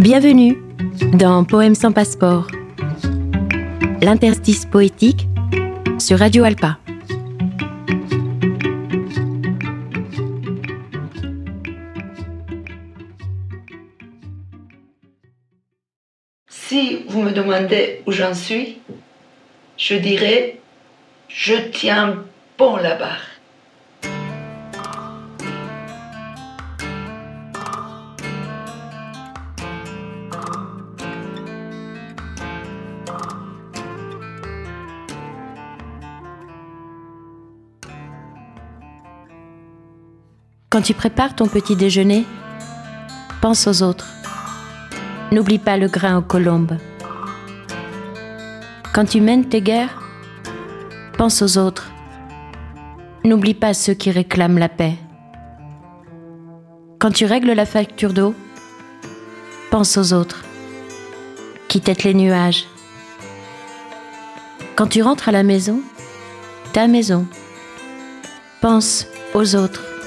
[0.00, 0.62] Bienvenue
[1.14, 2.46] dans Poèmes sans passeport,
[4.00, 5.26] l'interstice poétique
[5.98, 6.78] sur Radio Alpa.
[16.48, 18.78] Si vous me demandez où j'en suis,
[19.76, 20.60] je dirais
[21.26, 22.24] je tiens
[22.56, 23.27] bon la barre.
[40.70, 42.26] Quand tu prépares ton petit déjeuner,
[43.40, 44.06] pense aux autres.
[45.32, 46.76] N'oublie pas le grain aux colombes.
[48.92, 50.02] Quand tu mènes tes guerres,
[51.16, 51.90] pense aux autres.
[53.24, 54.98] N'oublie pas ceux qui réclament la paix.
[56.98, 58.34] Quand tu règles la facture d'eau,
[59.70, 60.44] pense aux autres
[61.68, 62.66] qui têtent les nuages.
[64.76, 65.80] Quand tu rentres à la maison,
[66.74, 67.26] ta maison,
[68.60, 69.97] pense aux autres.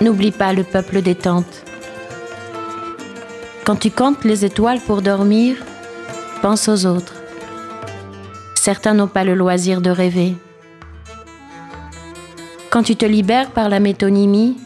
[0.00, 1.64] N'oublie pas le peuple des tentes.
[3.64, 5.56] Quand tu comptes les étoiles pour dormir,
[6.42, 7.14] pense aux autres.
[8.54, 10.36] Certains n'ont pas le loisir de rêver.
[12.70, 14.58] Quand tu te libères par la métonymie,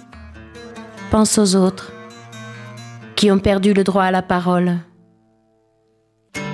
[1.11, 1.92] pense aux autres
[3.14, 4.78] qui ont perdu le droit à la parole.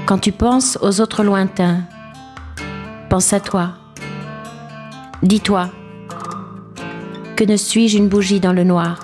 [0.04, 1.82] Quand tu penses aux autres lointains,
[3.08, 3.70] pense à toi.
[5.22, 5.70] Dis-toi,
[7.36, 8.98] que ne suis-je une bougie dans le noir?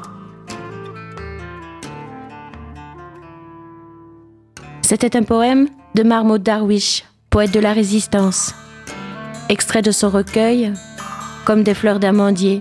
[4.81, 8.55] C'était un poème de Marmot Darwish, poète de la résistance,
[9.51, 10.73] extrait de son recueil
[11.45, 12.61] Comme des fleurs d'amandier,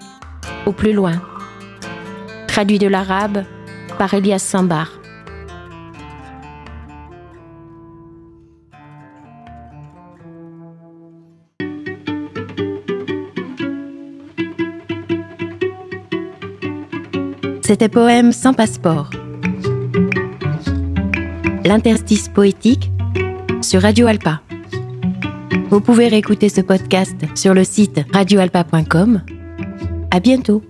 [0.65, 1.21] au plus loin,
[2.47, 3.43] traduit de l'arabe
[3.97, 5.00] par Elias Sambar.
[17.71, 19.11] C'était Poème sans passeport.
[21.63, 22.91] L'interstice poétique
[23.61, 24.41] sur Radio Alpa.
[25.69, 29.21] Vous pouvez réécouter ce podcast sur le site radioalpa.com.
[30.11, 30.61] À bientôt.